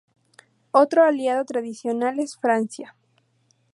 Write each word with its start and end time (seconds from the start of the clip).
Otro 0.71 1.03
aliado 1.03 1.45
tradicional 1.45 2.17
es 2.19 2.35
Francia. 2.35 2.95